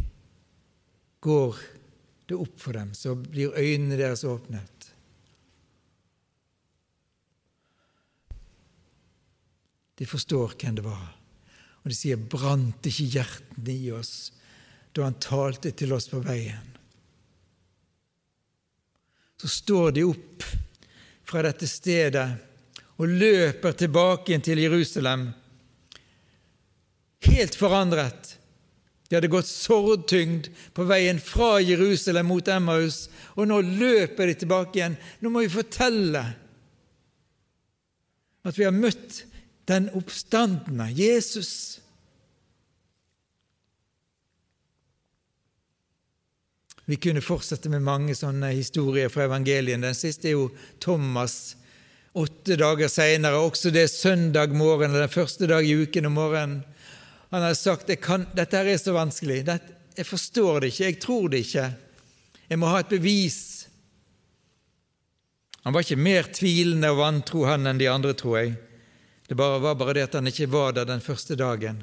går 1.23 1.59
det 2.31 2.39
opp 2.41 2.57
for 2.59 2.75
dem, 2.75 2.91
så 2.97 3.15
blir 3.15 3.55
øynene 3.55 3.99
deres 4.01 4.25
åpnet. 4.27 4.89
De 10.01 10.09
forstår 10.09 10.57
hvem 10.57 10.79
det 10.79 10.87
var. 10.87 11.09
Og 11.85 11.93
de 11.93 11.97
sier, 11.97 12.17
brant 12.17 12.87
ikke 12.89 13.09
hjertene 13.19 13.75
i 13.75 13.91
oss 13.93 14.33
da 14.97 15.05
han 15.07 15.19
talte 15.23 15.71
til 15.77 15.93
oss 15.95 16.09
på 16.11 16.19
veien? 16.25 16.71
Så 19.41 19.49
står 19.49 19.93
de 19.97 20.07
opp 20.09 20.47
fra 21.29 21.45
dette 21.47 21.69
stedet 21.71 22.27
og 23.01 23.09
løper 23.09 23.73
tilbake 23.81 24.35
inn 24.35 24.45
til 24.45 24.61
Jerusalem, 24.61 25.31
helt 27.25 27.57
forandret. 27.57 28.37
De 29.09 29.17
hadde 29.17 29.31
gått 29.33 29.49
sorgtyngd 29.49 30.51
på 30.77 30.85
veien 30.87 31.19
fra 31.19 31.57
Jerusalem 31.65 32.29
mot 32.31 32.49
Emmaus, 32.53 33.09
og 33.35 33.49
nå 33.49 33.59
løper 33.65 34.31
de 34.31 34.37
tilbake 34.43 34.79
igjen. 34.79 34.99
Nå 35.25 35.33
må 35.33 35.43
vi 35.43 35.53
fortelle 35.53 36.23
at 38.47 38.57
vi 38.57 38.69
har 38.69 38.77
møtt 38.77 39.25
den 39.71 39.89
oppstandende 39.97 40.87
Jesus. 40.95 41.81
Vi 46.85 46.99
kunne 46.99 47.23
fortsette 47.23 47.71
med 47.71 47.85
mange 47.87 48.17
sånne 48.19 48.53
historier 48.57 49.11
fra 49.13 49.27
evangelien. 49.29 49.83
Den 49.85 49.97
siste 49.97 50.31
er 50.31 50.39
jo 50.39 50.49
Thomas 50.83 51.57
åtte 52.13 52.57
dager 52.59 52.91
seinere, 52.91 53.39
også 53.39 53.71
det 53.75 53.89
søndag 53.93 54.55
morgen, 54.57 54.95
den 54.95 55.13
første 55.13 55.47
dag 55.51 55.67
i 55.67 55.77
uken 55.85 56.11
om 56.11 56.17
morgenen. 56.19 56.63
Han 57.31 57.45
har 57.47 57.55
sagt 57.55 57.91
kan, 58.03 58.27
dette 58.35 58.59
her 58.59 58.73
er 58.73 58.81
så 58.81 58.95
vanskelig, 58.97 59.45
dette, 59.47 59.77
jeg 59.97 60.07
forstår 60.07 60.63
det 60.63 60.73
ikke, 60.73 60.85
jeg 60.85 60.99
tror 61.03 61.29
det 61.31 61.43
ikke. 61.45 61.67
Jeg 62.51 62.59
må 62.59 62.71
ha 62.71 62.81
et 62.81 62.91
bevis. 62.91 63.39
Han 65.63 65.75
var 65.75 65.85
ikke 65.85 66.01
mer 66.01 66.31
tvilende 66.35 66.91
og 66.91 67.03
vantro, 67.03 67.45
han, 67.47 67.69
enn 67.69 67.79
de 67.79 67.91
andre, 67.91 68.15
tror 68.17 68.39
jeg. 68.41 68.55
Det 69.29 69.37
bare 69.39 69.61
var 69.63 69.77
bare 69.79 69.95
det 69.99 70.09
at 70.09 70.17
han 70.19 70.31
ikke 70.31 70.49
var 70.51 70.73
der 70.75 70.89
den 70.89 71.03
første 71.05 71.37
dagen. 71.39 71.83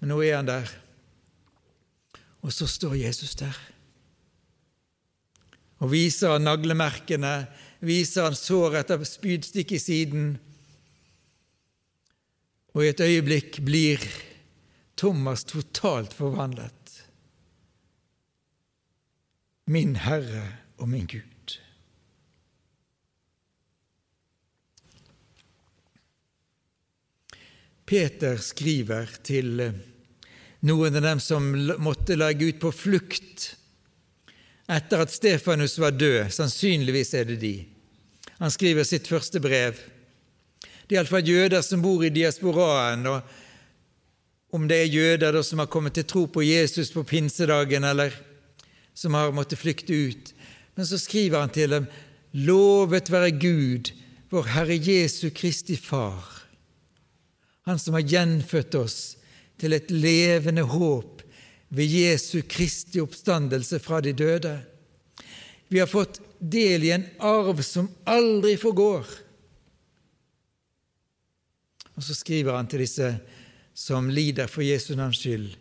Men 0.00 0.10
nå 0.12 0.18
er 0.26 0.40
han 0.40 0.48
der, 0.50 0.68
og 2.44 2.52
så 2.52 2.68
står 2.68 2.98
Jesus 3.00 3.32
der. 3.40 3.56
Og 5.80 5.92
viser 5.94 6.36
naglemerkene, 6.42 7.46
viser 7.84 8.26
han 8.26 8.36
sår 8.38 8.80
etter 8.80 9.04
spydstikk 9.08 9.74
i 9.76 9.80
siden. 9.82 10.32
Og 12.74 12.84
i 12.84 12.90
et 12.90 13.02
øyeblikk 13.04 13.60
blir 13.64 14.02
Thomas 14.98 15.44
totalt 15.46 16.14
forvandlet. 16.14 16.72
Min 19.66 19.96
Herre 19.96 20.46
og 20.78 20.88
min 20.88 21.06
Gud. 21.06 21.30
Peter 27.84 28.38
skriver 28.40 29.10
til 29.24 29.60
eh, 29.60 29.74
noen 30.64 30.96
av 30.96 31.04
dem 31.04 31.20
som 31.20 31.50
måtte 31.84 32.16
legge 32.16 32.48
ut 32.48 32.62
på 32.62 32.72
flukt 32.72 33.50
etter 34.72 35.02
at 35.04 35.12
Stefanus 35.12 35.76
var 35.78 35.92
død. 35.92 36.30
Sannsynligvis 36.32 37.12
er 37.18 37.28
det 37.28 37.36
de. 37.42 37.54
Han 38.38 38.50
skriver 38.50 38.86
sitt 38.86 39.08
første 39.08 39.40
brev. 39.40 39.78
Det 40.84 40.96
er 40.96 41.00
iallfall 41.00 41.28
jøder 41.28 41.62
som 41.64 41.82
bor 41.82 42.04
i 42.04 42.12
diasporaen. 42.12 43.06
og 43.06 43.22
Om 44.52 44.68
det 44.68 44.80
er 44.82 44.94
jøder 44.94 45.42
som 45.42 45.62
har 45.62 45.70
kommet 45.70 45.94
til 45.94 46.04
tro 46.04 46.26
på 46.26 46.42
Jesus 46.42 46.92
på 46.92 47.04
pinsedagen, 47.04 47.84
eller 47.84 48.12
som 48.94 49.14
har 49.14 49.32
måttet 49.32 49.58
flykte 49.58 49.94
ut. 49.94 50.34
Men 50.74 50.86
så 50.86 50.98
skriver 50.98 51.40
han 51.40 51.54
til 51.54 51.70
dem 51.70 51.86
Lovet 52.34 53.12
være 53.12 53.30
Gud, 53.30 53.92
vår 54.30 54.48
Herre 54.50 54.74
Jesu 54.74 55.30
Kristi 55.30 55.76
Far, 55.76 56.42
Han 57.64 57.78
som 57.78 57.94
har 57.94 58.02
gjenfødt 58.02 58.74
oss 58.74 59.16
til 59.56 59.72
et 59.72 59.90
levende 59.90 60.66
håp 60.68 61.22
ved 61.68 61.86
Jesu 61.86 62.42
Kristi 62.48 63.00
oppstandelse 63.00 63.78
fra 63.80 64.00
de 64.04 64.12
døde. 64.12 64.58
Vi 65.68 65.78
har 65.78 65.88
fått 65.88 66.20
del 66.50 66.84
i 66.84 66.92
en 66.94 67.06
arv 67.24 67.62
som 67.64 67.88
aldri 68.08 68.56
forgår. 68.60 69.08
Og 71.94 72.02
så 72.02 72.16
skriver 72.16 72.56
han 72.56 72.68
til 72.68 72.82
disse 72.84 73.08
som 73.74 74.10
lider 74.10 74.50
for 74.50 74.66
Jesu 74.66 74.94
navns 74.98 75.20
skyld. 75.22 75.54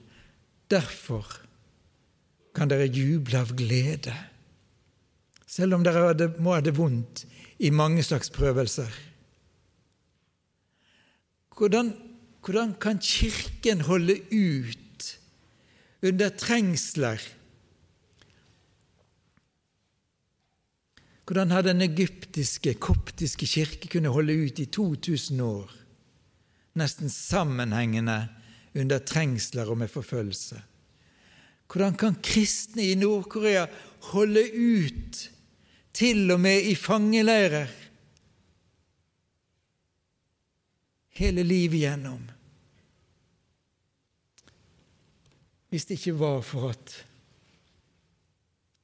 Derfor 0.70 1.28
kan 2.54 2.70
dere 2.70 2.90
juble 2.90 3.40
av 3.42 3.54
glede, 3.58 4.14
selv 5.50 5.78
om 5.78 5.86
dere 5.86 6.30
må 6.42 6.56
ha 6.56 6.62
det 6.62 6.76
vondt 6.78 7.26
i 7.64 7.72
mange 7.74 8.04
slags 8.06 8.30
prøvelser. 8.34 8.90
Hvordan, 11.54 11.94
hvordan 12.46 12.74
kan 12.82 13.00
Kirken 13.02 13.86
holde 13.86 14.18
ut 14.34 15.20
under 16.04 16.30
trengsler? 16.30 17.22
Hvordan 21.24 21.52
har 21.52 21.64
den 21.64 21.82
egyptiske, 21.82 22.74
koptiske 22.84 23.48
kirke 23.48 23.88
kunnet 23.88 24.12
holde 24.12 24.36
ut 24.44 24.60
i 24.60 24.66
2000 24.66 25.42
år, 25.42 25.72
nesten 26.76 27.10
sammenhengende 27.10 28.18
under 28.76 29.00
trengsler 29.00 29.70
og 29.72 29.80
med 29.80 29.92
forfølgelse? 29.92 30.60
Hvordan 31.72 31.96
kan 31.98 32.20
kristne 32.22 32.84
i 32.86 32.98
Nord-Korea 33.00 33.66
holde 34.12 34.44
ut, 34.52 35.30
til 35.94 36.32
og 36.34 36.42
med 36.42 36.68
i 36.70 36.76
fangeleirer, 36.76 37.72
hele 41.18 41.44
livet 41.44 41.80
igjennom? 41.80 42.20
Hvis 45.70 45.88
det 45.90 45.98
ikke 45.98 46.20
var 46.20 46.44
for 46.46 46.70
at 46.70 46.94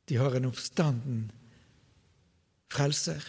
de 0.10 0.18
har 0.18 0.34
en 0.38 0.50
oppstanden 0.50 1.28
frelser. 2.70 3.24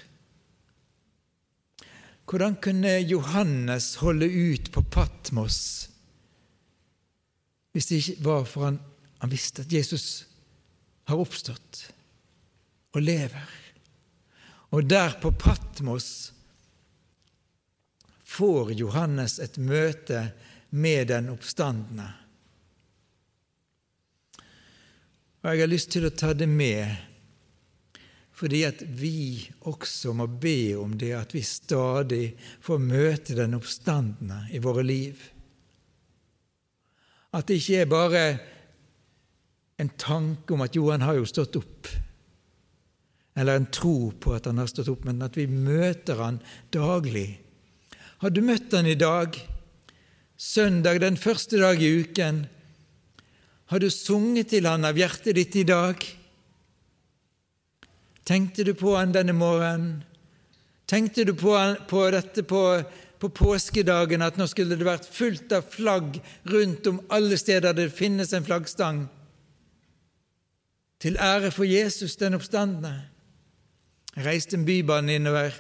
Hvordan 2.31 2.57
kunne 2.63 2.93
Johannes 3.11 3.97
holde 4.05 4.29
ut 4.29 4.71
på 4.73 4.83
Patmos 4.83 5.87
hvis 7.71 7.87
det 7.87 7.99
ikke 8.01 8.25
var 8.27 8.47
for 8.51 8.67
han, 8.67 8.77
han 9.23 9.31
visste 9.31 9.63
at 9.63 9.73
Jesus 9.73 10.05
har 11.11 11.23
oppstått 11.23 11.85
og 12.95 13.03
lever? 13.03 13.51
Og 14.75 14.87
der 14.87 15.17
på 15.23 15.33
Patmos 15.35 16.31
får 18.31 18.73
Johannes 18.79 19.39
et 19.43 19.59
møte 19.59 20.29
med 20.71 21.11
den 21.11 21.31
oppstandende. 21.33 22.07
Og 25.41 25.51
Jeg 25.51 25.63
har 25.63 25.71
lyst 25.73 25.91
til 25.91 26.07
å 26.07 26.15
ta 26.15 26.35
det 26.37 26.47
med 26.47 27.10
fordi 28.41 28.63
at 28.65 28.81
vi 28.97 29.45
også 29.69 30.15
må 30.17 30.25
be 30.41 30.73
om 30.81 30.95
det 30.97 31.11
at 31.13 31.35
vi 31.37 31.43
stadig 31.45 32.31
får 32.65 32.79
møte 32.81 33.37
den 33.37 33.59
oppstandende 33.59 34.47
i 34.57 34.61
våre 34.65 34.85
liv. 34.87 35.19
At 37.37 37.51
det 37.51 37.59
ikke 37.61 37.83
er 37.83 37.91
bare 37.91 38.23
en 39.81 39.91
tanke 40.01 40.55
om 40.57 40.65
at 40.65 40.77
jo, 40.77 40.87
han 40.89 41.05
har 41.05 41.19
jo 41.19 41.29
stått 41.29 41.59
opp, 41.61 41.91
eller 43.37 43.61
en 43.61 43.69
tro 43.73 44.11
på 44.21 44.33
at 44.37 44.49
han 44.49 44.61
har 44.61 44.71
stått 44.73 44.89
opp, 44.93 45.05
men 45.09 45.21
at 45.25 45.37
vi 45.37 45.45
møter 45.47 46.21
han 46.21 46.41
daglig. 46.73 47.29
Har 48.25 48.33
du 48.33 48.41
møtt 48.45 48.73
han 48.77 48.89
i 48.89 48.97
dag? 48.99 49.37
Søndag, 50.41 51.01
den 51.05 51.21
første 51.21 51.61
dag 51.61 51.81
i 51.81 51.93
uken. 52.01 52.43
Har 53.69 53.81
du 53.81 53.89
sunget 53.93 54.51
til 54.53 54.69
han 54.69 54.89
av 54.89 54.97
hjertet 54.97 55.37
ditt 55.37 55.61
i 55.61 55.67
dag? 55.69 56.01
Tenkte 58.25 58.65
du 58.65 58.75
på 58.75 58.95
han 58.97 59.13
denne 59.13 59.33
morgenen? 59.33 60.03
Tenkte 60.91 61.25
du 61.25 61.35
på, 61.35 61.55
på 61.89 62.11
dette 62.11 62.43
på, 62.43 62.83
på, 63.19 63.29
påskedagen, 63.29 64.23
at 64.23 64.39
nå 64.41 64.47
skulle 64.51 64.75
det 64.75 64.89
vært 64.89 65.07
fullt 65.07 65.53
av 65.55 65.69
flagg 65.71 66.19
rundt 66.51 66.89
om 66.91 66.99
alle 67.15 67.39
steder 67.39 67.77
det 67.79 67.93
finnes 67.95 68.35
en 68.35 68.47
flaggstang? 68.47 69.05
Til 71.01 71.17
ære 71.17 71.53
for 71.55 71.65
Jesus, 71.65 72.17
den 72.19 72.35
oppstandende. 72.37 73.07
Jeg 74.17 74.27
reiste 74.27 74.59
en 74.59 74.67
bybane 74.67 75.15
innover 75.15 75.55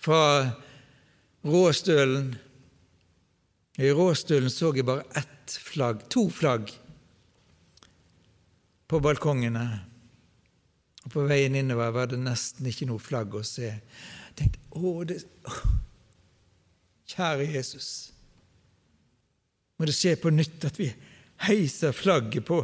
fra 0.00 0.22
Råstølen. 1.44 2.32
I 3.78 3.92
Råstølen 3.92 4.50
så 4.50 4.72
jeg 4.72 4.88
bare 4.88 5.04
ett 5.20 5.58
flagg, 5.60 6.06
to 6.08 6.30
flagg, 6.32 6.72
på 8.88 9.00
balkongene. 9.04 9.93
Og 11.04 11.12
På 11.12 11.24
veien 11.28 11.56
innover 11.58 11.92
var 11.94 12.10
det 12.10 12.20
nesten 12.20 12.68
ikke 12.68 12.88
noe 12.88 13.02
flagg 13.02 13.34
å 13.36 13.42
se. 13.46 13.68
Jeg 13.68 14.36
tenkte, 14.38 14.60
å, 14.76 14.96
det, 15.08 15.20
å, 15.44 15.56
Kjære 17.14 17.44
Jesus, 17.52 17.88
må 19.76 19.86
det 19.86 19.94
skje 19.94 20.14
på 20.18 20.32
nytt 20.32 20.64
at 20.64 20.78
vi 20.80 20.88
heiser 21.44 21.92
flagget 21.92 22.46
på 22.48 22.62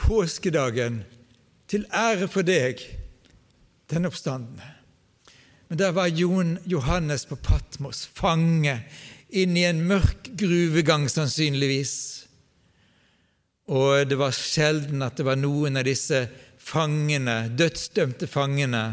påskedagen 0.00 1.00
til 1.70 1.86
ære 1.90 2.28
for 2.30 2.46
deg, 2.46 2.80
den 3.90 4.06
oppstandende. 4.08 4.76
Men 5.68 5.78
der 5.78 5.92
var 5.94 6.10
Jon 6.10 6.56
Johannes 6.66 7.26
på 7.28 7.38
Patmos, 7.38 8.06
fange 8.06 8.80
inn 9.30 9.58
i 9.58 9.66
en 9.68 9.82
mørk 9.86 10.32
gruvegang 10.38 11.08
sannsynligvis. 11.10 11.94
Og 13.70 14.08
det 14.10 14.18
var 14.18 14.34
sjelden 14.34 15.04
at 15.06 15.18
det 15.18 15.26
var 15.28 15.38
noen 15.38 15.78
av 15.78 15.86
disse 15.86 16.24
fangene, 16.70 17.48
dødsdømte 17.58 18.28
fangene 18.30 18.84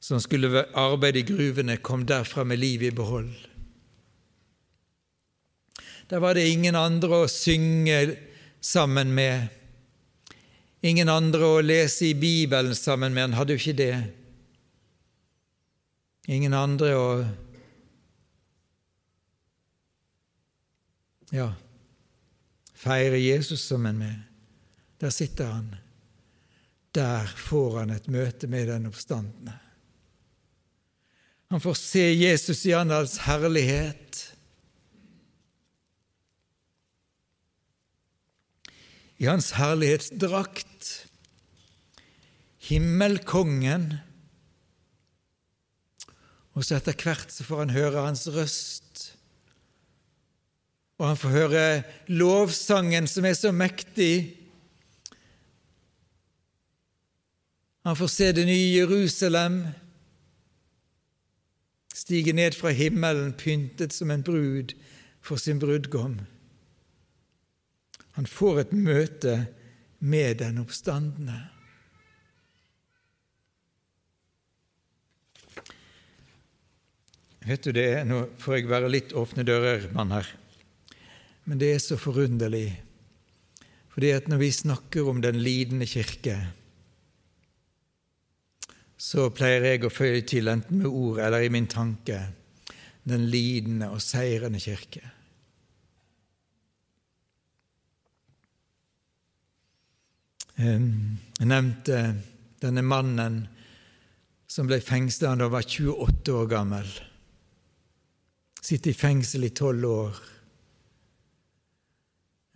som 0.00 0.20
skulle 0.22 0.64
arbeide 0.78 1.22
i 1.22 1.26
gruvene, 1.26 1.78
kom 1.82 2.06
derfra 2.08 2.44
med 2.44 2.58
livet 2.58 2.92
i 2.92 2.96
behold. 2.96 3.30
Der 6.10 6.22
var 6.24 6.34
det 6.34 6.48
ingen 6.48 6.74
andre 6.78 7.24
å 7.24 7.28
synge 7.28 8.16
sammen 8.64 9.12
med, 9.14 9.50
ingen 10.80 11.10
andre 11.12 11.50
å 11.58 11.60
lese 11.60 12.08
i 12.08 12.14
Bibelen 12.16 12.74
sammen 12.74 13.12
med. 13.12 13.28
Han 13.28 13.36
hadde 13.36 13.56
jo 13.56 13.60
ikke 13.60 13.76
det. 13.76 13.96
Ingen 16.28 16.54
andre 16.56 16.94
å 16.96 17.10
ja, 21.32 21.50
feire 22.72 23.20
Jesus 23.20 23.66
sammen 23.68 24.00
med. 24.00 24.16
Der 25.00 25.12
sitter 25.12 25.52
han. 25.52 25.76
Der 26.98 27.26
får 27.30 27.76
han 27.78 27.92
et 27.94 28.08
møte 28.10 28.48
med 28.50 28.66
den 28.66 28.88
oppstandende. 28.90 29.54
Han 31.48 31.62
får 31.62 31.76
se 31.78 32.02
Jesus 32.18 32.64
i 32.66 32.74
hans 32.74 33.20
herlighet. 33.24 34.24
I 39.18 39.26
hans 39.30 39.52
herlighetsdrakt, 39.58 40.90
himmelkongen, 42.68 43.88
og 46.54 46.66
så 46.66 46.76
etter 46.78 46.98
hvert 46.98 47.30
så 47.30 47.46
får 47.46 47.62
han 47.62 47.74
høre 47.74 48.04
hans 48.04 48.26
røst. 48.34 49.12
Og 50.98 51.12
han 51.12 51.18
får 51.18 51.34
høre 51.34 51.64
lovsangen 52.10 53.06
som 53.10 53.26
er 53.26 53.38
så 53.38 53.54
mektig 53.54 54.37
Han 57.88 57.96
får 57.96 58.08
se 58.08 58.32
det 58.32 58.44
nye 58.44 58.72
Jerusalem 58.76 59.62
stige 61.96 62.34
ned 62.36 62.52
fra 62.52 62.68
himmelen 62.76 63.30
pyntet 63.32 63.94
som 63.96 64.10
en 64.12 64.20
brud 64.26 64.74
for 65.24 65.40
sin 65.40 65.56
brudgom. 65.56 66.18
Han 68.18 68.28
får 68.28 68.60
et 68.60 68.74
møte 68.76 69.38
med 70.04 70.36
den 70.42 70.60
oppstandende. 70.60 71.38
Vet 77.48 77.64
du 77.64 77.72
det, 77.72 77.88
Nå 78.04 78.20
får 78.36 78.58
jeg 78.58 78.68
være 78.68 78.92
litt 78.92 79.16
åpne 79.16 79.48
dører-mann 79.48 80.12
her, 80.12 80.28
men 81.48 81.64
det 81.64 81.72
er 81.72 81.82
så 81.86 81.96
forunderlig. 81.96 82.66
Fordi 83.96 84.12
at 84.12 84.28
når 84.28 84.44
vi 84.44 84.54
snakker 84.60 85.08
om 85.08 85.24
den 85.24 85.40
lidende 85.40 85.88
kirke, 85.88 86.36
så 88.98 89.28
pleier 89.30 89.62
jeg 89.62 89.86
å 89.86 89.92
føye 89.94 90.24
til, 90.26 90.50
enten 90.50 90.82
med 90.82 90.90
ord 90.90 91.20
eller 91.22 91.46
i 91.46 91.52
min 91.54 91.68
tanke, 91.70 92.18
den 93.08 93.28
lidende 93.30 93.92
og 93.94 94.02
seirende 94.02 94.60
kirke. 94.60 95.04
Jeg 100.58 101.46
nevnte 101.46 101.98
denne 102.58 102.82
mannen 102.82 103.44
som 104.50 104.66
ble 104.66 104.80
fengsla 104.82 105.36
da 105.36 105.46
han 105.46 105.52
var 105.52 105.62
28 105.62 106.34
år 106.34 106.48
gammel. 106.50 106.88
Sitter 108.58 108.90
i 108.90 108.98
fengsel 108.98 109.46
i 109.46 109.52
tolv 109.54 109.86
år. 109.86 110.18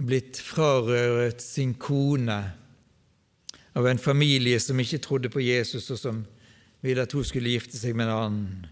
Blitt 0.02 0.40
frarøvet 0.42 1.44
sin 1.44 1.76
kone 1.78 2.40
av 3.72 3.88
en 3.88 3.98
familie 3.98 4.61
som 4.61 4.80
ikke 4.80 5.00
trodde 5.02 5.30
på 5.32 5.42
Jesus, 5.44 5.90
og 5.90 5.98
som 6.00 6.22
ville 6.82 7.04
at 7.04 7.14
hun 7.16 7.24
skulle 7.24 7.54
gifte 7.54 7.78
seg 7.78 7.96
med 7.96 8.08
en 8.08 8.16
annen. 8.16 8.66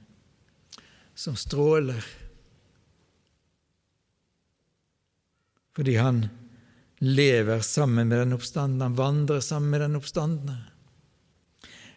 Som 1.14 1.36
stråler. 1.38 2.04
Fordi 5.76 5.94
han 5.96 6.26
lever 7.00 7.62
sammen 7.64 8.08
med 8.08 8.18
den 8.18 8.36
oppstandende, 8.36 8.90
han 8.90 8.98
vandrer 8.98 9.40
sammen 9.40 9.70
med 9.70 9.80
den 9.86 9.96
oppstandende. 9.96 10.58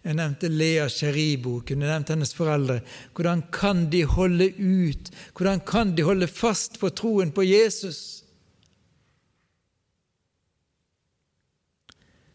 Jeg 0.03 0.17
nevnte 0.19 0.49
Lea 0.51 0.89
Sheribo, 0.91 1.61
kunne 1.63 1.87
nevnt 1.87 2.11
hennes 2.11 2.33
foreldre. 2.35 2.81
Hvordan 3.15 3.45
kan 3.55 3.85
de 3.91 4.01
holde 4.07 4.49
ut? 4.59 5.11
Hvordan 5.31 5.61
kan 5.63 5.93
de 5.95 6.03
holde 6.03 6.27
fast 6.27 6.75
på 6.81 6.91
troen 6.91 7.31
på 7.31 7.45
Jesus? 7.47 8.22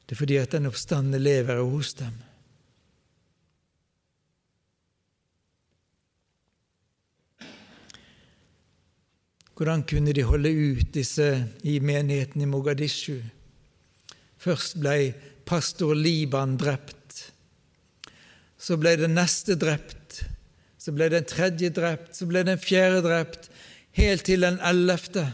Det 0.09 0.17
er 0.17 0.23
fordi 0.23 0.37
at 0.41 0.55
den 0.57 0.67
oppstandende 0.67 1.19
lever 1.21 1.61
hos 1.61 1.93
dem. 1.99 2.15
Hvordan 9.59 9.83
kunne 9.83 10.15
de 10.15 10.23
holde 10.23 10.53
ut 10.55 10.95
disse 10.95 11.27
i 11.67 11.81
menigheten 11.83 12.41
i 12.41 12.49
Mogadishu? 12.49 13.19
Først 14.39 14.79
ble 14.81 15.13
pastor 15.45 15.99
Liban 15.99 16.57
drept. 16.57 17.33
Så 18.59 18.79
ble 18.81 18.95
den 18.97 19.17
neste 19.19 19.59
drept. 19.59 20.23
Så 20.79 20.95
ble 20.95 21.11
den 21.13 21.27
tredje 21.29 21.69
drept. 21.75 22.15
Så 22.17 22.31
ble 22.31 22.47
den 22.47 22.59
fjerde 22.63 23.03
drept. 23.05 23.51
Helt 23.99 24.25
til 24.25 24.47
den 24.47 24.61
ellevte. 24.65 25.27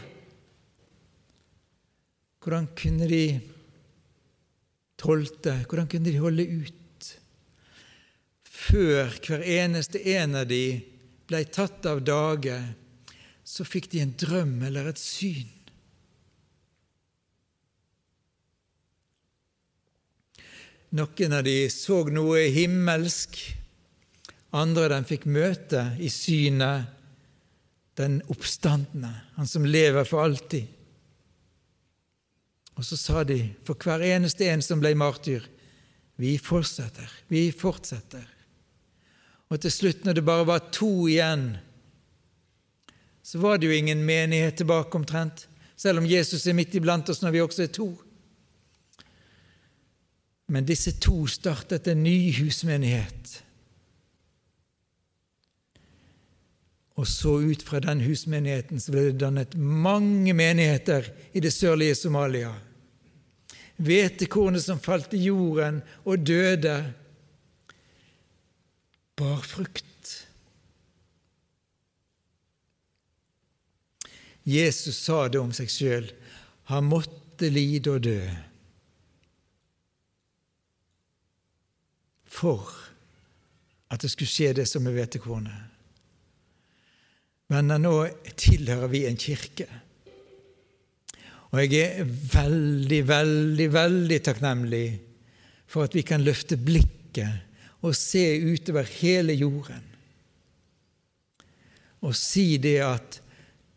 Hvordan 2.43 2.67
kunne 2.75 3.07
de 3.09 3.54
tolvte 4.99 5.57
Hvordan 5.65 5.89
kunne 5.91 6.09
de 6.11 6.21
holde 6.21 6.45
ut? 6.45 7.11
Før 8.43 9.11
hver 9.25 9.43
eneste 9.43 9.99
en 10.15 10.39
av 10.39 10.47
de 10.49 10.79
ble 11.27 11.41
tatt 11.51 11.85
av 11.89 12.01
dage, 12.05 12.55
så 13.45 13.65
fikk 13.67 13.91
de 13.91 14.01
en 14.01 14.15
drøm 14.17 14.55
eller 14.65 14.89
et 14.89 15.01
syn. 15.01 15.51
Noen 20.95 21.35
av 21.35 21.43
de 21.43 21.57
så 21.73 21.99
noe 22.07 22.45
himmelsk, 22.55 23.37
andre 24.55 24.87
de 24.93 25.01
fikk 25.09 25.25
møte 25.27 25.81
i 25.99 26.09
synet 26.13 26.93
den 27.99 28.21
oppstandende, 28.31 29.11
han 29.35 29.47
som 29.47 29.67
lever 29.67 30.07
for 30.07 30.23
alltid. 30.23 30.74
Og 32.75 32.85
så 32.85 32.97
sa 32.99 33.23
de, 33.23 33.39
for 33.63 33.79
hver 33.79 34.03
eneste 34.03 34.47
en 34.51 34.63
som 34.63 34.81
ble 34.83 34.91
martyr, 34.99 35.45
vi 36.19 36.35
fortsetter, 36.39 37.11
vi 37.31 37.49
fortsetter. 37.51 38.25
Og 39.51 39.61
til 39.61 39.71
slutt, 39.71 40.05
når 40.05 40.17
det 40.17 40.25
bare 40.25 40.47
var 40.47 40.67
to 40.73 41.07
igjen, 41.07 41.53
så 43.25 43.39
var 43.41 43.57
det 43.57 43.69
jo 43.69 43.75
ingen 43.75 44.03
menighet 44.05 44.59
tilbake 44.61 44.97
omtrent, 44.97 45.47
selv 45.75 45.99
om 45.99 46.07
Jesus 46.07 46.45
er 46.47 46.55
midt 46.55 46.75
iblant 46.77 47.09
oss 47.09 47.23
når 47.23 47.35
vi 47.35 47.43
også 47.43 47.65
er 47.65 47.71
to. 47.73 47.89
Men 50.47 50.67
disse 50.67 50.93
to 51.01 51.25
startet 51.27 51.87
en 51.89 52.03
ny 52.05 52.31
husmenighet. 52.37 53.41
Og 56.95 57.07
så 57.07 57.33
ut 57.43 57.63
fra 57.65 57.81
den 57.83 58.05
husmenigheten 58.05 58.79
så 58.79 58.93
ble 58.93 59.09
det 59.09 59.19
dannet 59.19 59.57
mange 59.57 60.31
menigheter 60.37 61.09
i 61.35 61.41
det 61.43 61.51
sørlige 61.51 61.97
Somalia. 61.97 62.53
Hvetekornet 63.75 64.63
som 64.63 64.79
falt 64.79 65.13
i 65.13 65.25
jorden 65.25 65.81
og 66.05 66.23
døde, 66.27 66.75
bar 69.15 69.43
frukt. 69.43 69.83
Jesus 74.45 74.99
sa 75.01 75.25
det 75.31 75.41
om 75.41 75.51
seg 75.55 75.71
sjøl. 75.71 76.09
Han 76.71 76.87
måtte 76.91 77.49
lide 77.51 77.95
og 77.97 78.03
dø. 78.05 78.19
for 82.35 82.73
at 83.93 84.01
det 84.01 84.11
skulle 84.11 84.31
skje 84.31 84.53
det 84.57 84.67
som 84.69 84.83
med 84.85 84.95
hvetekornet. 84.97 85.71
Men 87.53 87.69
nå 87.81 87.93
tilhører 88.35 88.89
vi 88.91 89.05
en 89.07 89.19
kirke. 89.19 89.67
Og 91.55 91.61
jeg 91.63 92.01
er 92.01 92.07
veldig, 92.09 93.01
veldig, 93.07 93.67
veldig 93.71 94.19
takknemlig 94.27 94.85
for 95.71 95.87
at 95.87 95.95
vi 95.95 96.03
kan 96.05 96.23
løfte 96.23 96.57
blikket 96.59 97.85
og 97.85 97.95
se 97.95 98.25
utover 98.43 98.87
hele 98.99 99.35
jorden 99.37 99.83
og 102.05 102.13
si 102.17 102.59
det 102.61 102.77
at 102.85 103.19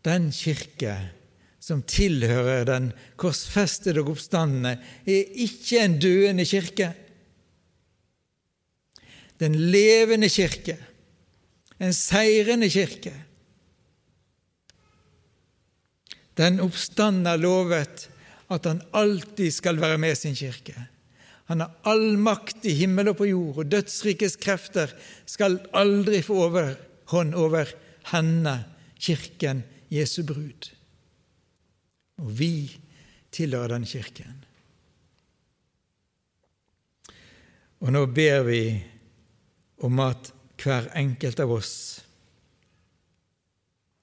den 0.05 0.27
kirke 0.35 0.97
som 1.65 1.81
tilhører 1.89 2.67
den 2.69 2.91
korsfestede 3.21 4.03
og 4.03 4.11
oppstandende, 4.15 4.75
er 5.09 5.39
ikke 5.45 5.81
en 5.81 5.97
døende 6.01 6.45
kirke 6.49 6.91
den 9.39 9.55
levende 9.73 10.29
kirke, 10.29 10.77
en 11.79 11.95
seirende 11.95 12.69
kirke. 12.71 13.13
Den 16.39 16.61
oppstandende 16.63 17.35
lovet 17.41 18.07
at 18.49 18.69
han 18.69 18.81
alltid 18.97 19.53
skal 19.53 19.81
være 19.81 19.99
med 20.01 20.17
sin 20.17 20.37
kirke. 20.39 20.77
Han 21.51 21.65
har 21.65 21.75
all 21.89 22.19
makt 22.21 22.67
i 22.69 22.77
himmel 22.77 23.11
og 23.11 23.19
på 23.21 23.29
jord, 23.31 23.63
og 23.63 23.71
dødsrikets 23.73 24.37
krefter 24.41 24.93
skal 25.27 25.59
aldri 25.77 26.21
få 26.23 26.37
overhånd 26.47 27.35
over 27.35 27.73
henne, 28.13 28.55
kirken, 29.01 29.65
Jesu 29.91 30.23
brud. 30.29 30.69
Og 32.21 32.33
vi 32.39 32.69
tilhører 33.33 33.77
den 33.79 33.87
kirken. 33.89 34.45
Og 37.81 37.93
nå 37.95 38.05
ber 38.11 38.43
vi 38.49 38.63
om 39.87 40.01
at 40.03 40.33
hver 40.59 40.91
enkelt 40.99 41.41
av 41.41 41.53
oss 41.55 41.75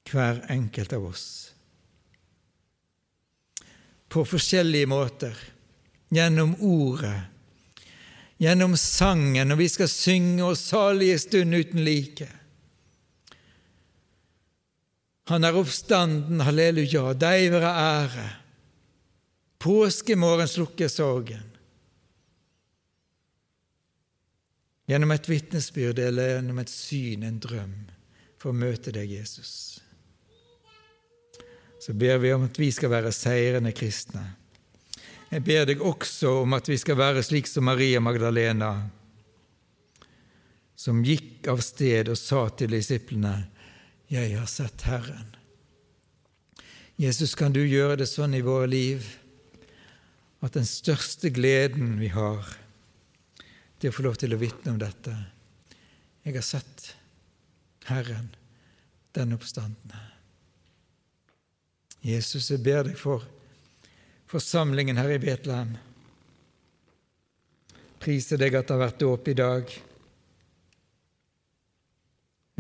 hver 0.06 0.46
enkelt 0.54 0.94
av 0.96 1.10
oss 1.10 1.55
på 4.16 4.24
forskjellige 4.24 4.88
måter, 4.88 5.36
gjennom 6.10 6.54
ordet, 6.64 7.18
gjennom 8.40 8.78
sangen, 8.80 9.50
når 9.52 9.60
vi 9.60 9.68
skal 9.74 9.92
synge 9.92 10.46
oss 10.48 10.62
salige 10.70 11.18
stund 11.20 11.56
uten 11.56 11.84
like. 11.84 12.30
Han 15.28 15.44
er 15.44 15.60
oppstanden, 15.60 16.46
halleluja, 16.48 17.12
deg 17.20 17.50
være 17.58 17.74
ære. 17.82 18.30
Påskemorgen 19.60 20.48
slukker 20.48 20.88
sorgen. 20.88 21.52
Gjennom 24.88 25.12
et 25.12 25.28
vitnesbyrd 25.28 26.00
eller 26.00 26.38
gjennom 26.38 26.64
et 26.64 26.72
syn, 26.72 27.28
en 27.28 27.42
drøm, 27.44 27.80
for 28.40 28.54
å 28.54 28.60
møte 28.64 28.96
deg, 28.96 29.12
Jesus. 29.18 29.82
Så 31.86 31.94
ber 31.94 32.18
vi 32.18 32.34
om 32.34 32.48
at 32.48 32.58
vi 32.58 32.72
skal 32.74 32.90
være 32.90 33.12
seirende 33.14 33.70
kristne. 33.78 34.24
Jeg 35.30 35.44
ber 35.46 35.68
deg 35.70 35.84
også 35.86 36.32
om 36.42 36.56
at 36.58 36.66
vi 36.66 36.80
skal 36.82 36.98
være 36.98 37.22
slik 37.22 37.46
som 37.46 37.68
Maria 37.70 38.00
Magdalena, 38.02 38.72
som 40.74 41.04
gikk 41.06 41.46
av 41.54 41.62
sted 41.62 42.10
og 42.10 42.18
sa 42.18 42.48
til 42.50 42.74
disiplene, 42.74 43.52
'Jeg 44.10 44.38
har 44.40 44.48
sett 44.48 44.82
Herren'. 44.82 45.38
Jesus, 46.98 47.36
kan 47.36 47.54
du 47.54 47.62
gjøre 47.62 47.98
det 47.98 48.10
sånn 48.10 48.34
i 48.34 48.42
våre 48.42 48.68
liv 48.68 49.06
at 50.42 50.54
den 50.54 50.66
største 50.66 51.30
gleden 51.30 52.00
vi 52.00 52.08
har, 52.08 52.58
til 53.80 53.90
å 53.90 53.94
få 53.94 54.04
lov 54.04 54.16
til 54.16 54.34
å 54.34 54.42
vitne 54.42 54.72
om 54.72 54.80
dette. 54.80 55.14
Jeg 56.26 56.34
har 56.34 56.42
sett 56.42 56.96
Herren, 57.86 58.36
den 59.14 59.34
oppstandende. 59.34 60.15
Jesus, 62.06 62.52
jeg 62.52 62.62
ber 62.62 62.86
deg 62.86 62.98
for 63.00 63.24
forsamlingen 64.30 65.00
her 65.02 65.16
i 65.16 65.22
Betlehem. 65.22 65.74
Priser 68.02 68.38
deg 68.38 68.54
at 68.54 68.68
det 68.68 68.76
har 68.76 68.84
vært 68.84 69.02
dåp 69.02 69.32
i 69.32 69.38
dag. 69.40 69.74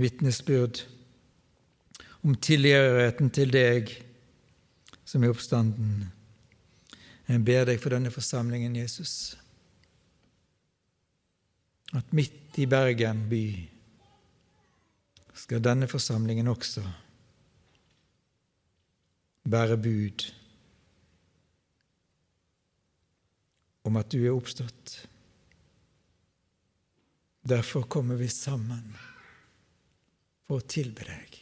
Vitnesbyrd 0.01 0.81
om 2.25 2.33
tilgjørigheten 2.41 3.29
til 3.29 3.53
deg 3.53 3.93
som 5.05 5.21
er 5.21 5.35
oppstanden. 5.35 6.07
Jeg 7.29 7.45
ber 7.45 7.69
deg 7.69 7.77
for 7.81 7.93
denne 7.93 8.13
forsamlingen, 8.13 8.75
Jesus. 8.81 9.35
at 11.95 12.11
midt 12.11 12.57
i 12.59 12.65
Bergen 12.67 13.21
by 13.29 13.45
skal 15.37 15.61
denne 15.63 15.87
forsamlingen 15.87 16.49
også 16.51 16.81
bære 19.45 19.77
bud 19.77 20.25
om 23.85 23.97
at 24.01 24.09
du 24.11 24.23
er 24.25 24.33
oppstått. 24.33 24.95
Derfor 27.45 27.81
kommer 27.81 28.17
vi 28.17 28.27
sammen 28.27 28.95
for 30.47 30.57
å 30.57 30.65
tilbe 30.65 31.05
deg. 31.05 31.37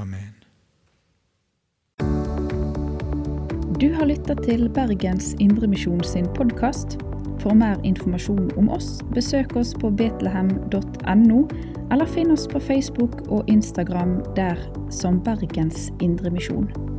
Amen. 0.00 0.32
Du 3.76 3.90
har 3.92 4.08
lytta 4.08 4.32
til 4.40 4.70
Bergens 4.72 5.34
Indremisjon 5.40 6.00
sin 6.04 6.28
podkast. 6.38 6.96
For 7.42 7.52
mer 7.52 7.76
informasjon 7.84 8.48
om 8.56 8.70
oss, 8.72 9.02
besøk 9.12 9.52
oss 9.60 9.74
på 9.76 9.90
betlehem.no, 9.92 11.42
eller 11.92 12.06
finn 12.06 12.30
oss 12.34 12.48
på 12.48 12.60
Facebook 12.60 13.20
og 13.28 13.48
Instagram 13.48 14.18
der 14.36 14.58
som 14.90 15.20
Bergens 15.22 15.92
Indremisjon. 16.00 16.95